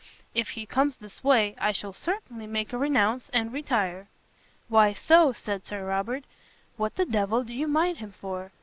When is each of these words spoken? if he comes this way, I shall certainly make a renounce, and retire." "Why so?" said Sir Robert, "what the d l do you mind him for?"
if 0.33 0.47
he 0.49 0.65
comes 0.65 0.95
this 0.95 1.23
way, 1.23 1.55
I 1.59 1.71
shall 1.71 1.93
certainly 1.93 2.47
make 2.47 2.73
a 2.73 2.77
renounce, 2.79 3.29
and 3.33 3.53
retire." 3.53 4.07
"Why 4.67 4.93
so?" 4.93 5.31
said 5.31 5.67
Sir 5.67 5.85
Robert, 5.85 6.23
"what 6.75 6.95
the 6.95 7.05
d 7.05 7.15
l 7.19 7.43
do 7.43 7.53
you 7.53 7.67
mind 7.67 7.97
him 7.99 8.11
for?" 8.11 8.51